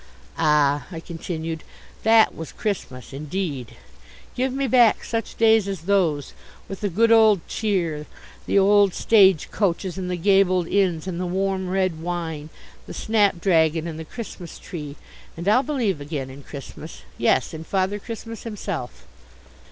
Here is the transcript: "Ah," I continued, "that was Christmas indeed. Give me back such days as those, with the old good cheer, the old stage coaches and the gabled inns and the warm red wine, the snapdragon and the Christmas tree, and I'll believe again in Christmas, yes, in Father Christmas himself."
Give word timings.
"Ah," 0.39 0.87
I 0.91 0.99
continued, 0.99 1.63
"that 2.01 2.33
was 2.33 2.51
Christmas 2.51 3.13
indeed. 3.13 3.75
Give 4.33 4.51
me 4.51 4.65
back 4.65 5.03
such 5.03 5.37
days 5.37 5.67
as 5.67 5.81
those, 5.81 6.33
with 6.67 6.81
the 6.81 6.87
old 7.13 7.41
good 7.41 7.47
cheer, 7.47 8.07
the 8.47 8.57
old 8.57 8.95
stage 8.95 9.51
coaches 9.51 9.99
and 9.99 10.09
the 10.09 10.15
gabled 10.15 10.67
inns 10.67 11.05
and 11.05 11.19
the 11.19 11.27
warm 11.27 11.69
red 11.69 12.01
wine, 12.01 12.49
the 12.87 12.95
snapdragon 12.95 13.85
and 13.85 13.99
the 13.99 14.03
Christmas 14.05 14.57
tree, 14.57 14.95
and 15.37 15.47
I'll 15.47 15.61
believe 15.61 16.01
again 16.01 16.31
in 16.31 16.41
Christmas, 16.41 17.03
yes, 17.19 17.53
in 17.53 17.63
Father 17.63 17.99
Christmas 17.99 18.41
himself." 18.41 19.05